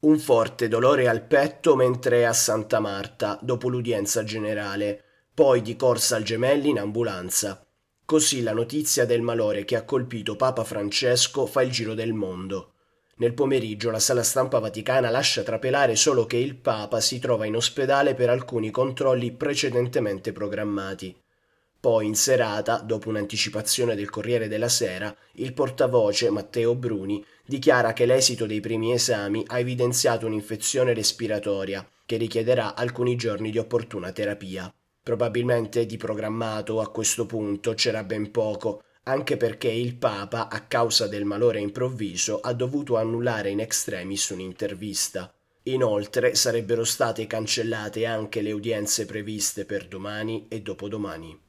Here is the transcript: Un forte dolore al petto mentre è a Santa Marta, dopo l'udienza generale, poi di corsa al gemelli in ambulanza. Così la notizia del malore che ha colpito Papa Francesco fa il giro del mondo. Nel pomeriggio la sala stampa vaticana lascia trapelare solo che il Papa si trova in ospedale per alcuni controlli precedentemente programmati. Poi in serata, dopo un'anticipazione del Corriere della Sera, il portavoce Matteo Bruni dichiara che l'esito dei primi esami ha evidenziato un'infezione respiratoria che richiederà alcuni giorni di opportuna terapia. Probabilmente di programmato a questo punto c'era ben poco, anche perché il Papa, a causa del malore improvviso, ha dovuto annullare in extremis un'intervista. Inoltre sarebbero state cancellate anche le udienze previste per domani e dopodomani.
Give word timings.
Un 0.00 0.18
forte 0.18 0.66
dolore 0.68 1.08
al 1.08 1.26
petto 1.26 1.76
mentre 1.76 2.20
è 2.20 2.22
a 2.22 2.32
Santa 2.32 2.80
Marta, 2.80 3.38
dopo 3.42 3.68
l'udienza 3.68 4.24
generale, 4.24 5.04
poi 5.34 5.60
di 5.60 5.76
corsa 5.76 6.16
al 6.16 6.22
gemelli 6.22 6.70
in 6.70 6.78
ambulanza. 6.78 7.62
Così 8.06 8.42
la 8.42 8.54
notizia 8.54 9.04
del 9.04 9.20
malore 9.20 9.66
che 9.66 9.76
ha 9.76 9.84
colpito 9.84 10.36
Papa 10.36 10.64
Francesco 10.64 11.44
fa 11.44 11.60
il 11.60 11.70
giro 11.70 11.92
del 11.92 12.14
mondo. 12.14 12.72
Nel 13.16 13.34
pomeriggio 13.34 13.90
la 13.90 13.98
sala 13.98 14.22
stampa 14.22 14.58
vaticana 14.58 15.10
lascia 15.10 15.42
trapelare 15.42 15.94
solo 15.96 16.24
che 16.24 16.38
il 16.38 16.56
Papa 16.56 16.98
si 17.00 17.18
trova 17.18 17.44
in 17.44 17.56
ospedale 17.56 18.14
per 18.14 18.30
alcuni 18.30 18.70
controlli 18.70 19.32
precedentemente 19.32 20.32
programmati. 20.32 21.14
Poi 21.80 22.04
in 22.04 22.14
serata, 22.14 22.76
dopo 22.76 23.08
un'anticipazione 23.08 23.94
del 23.94 24.10
Corriere 24.10 24.48
della 24.48 24.68
Sera, 24.68 25.16
il 25.36 25.54
portavoce 25.54 26.28
Matteo 26.28 26.74
Bruni 26.74 27.24
dichiara 27.46 27.94
che 27.94 28.04
l'esito 28.04 28.44
dei 28.44 28.60
primi 28.60 28.92
esami 28.92 29.42
ha 29.46 29.58
evidenziato 29.58 30.26
un'infezione 30.26 30.92
respiratoria 30.92 31.88
che 32.04 32.18
richiederà 32.18 32.74
alcuni 32.74 33.16
giorni 33.16 33.50
di 33.50 33.56
opportuna 33.56 34.12
terapia. 34.12 34.70
Probabilmente 35.02 35.86
di 35.86 35.96
programmato 35.96 36.80
a 36.80 36.90
questo 36.90 37.24
punto 37.24 37.72
c'era 37.72 38.04
ben 38.04 38.30
poco, 38.30 38.82
anche 39.04 39.38
perché 39.38 39.70
il 39.70 39.96
Papa, 39.96 40.50
a 40.50 40.66
causa 40.66 41.08
del 41.08 41.24
malore 41.24 41.60
improvviso, 41.60 42.40
ha 42.40 42.52
dovuto 42.52 42.98
annullare 42.98 43.48
in 43.48 43.60
extremis 43.60 44.28
un'intervista. 44.28 45.32
Inoltre 45.62 46.34
sarebbero 46.34 46.84
state 46.84 47.26
cancellate 47.26 48.04
anche 48.04 48.42
le 48.42 48.52
udienze 48.52 49.06
previste 49.06 49.64
per 49.64 49.88
domani 49.88 50.44
e 50.48 50.60
dopodomani. 50.60 51.48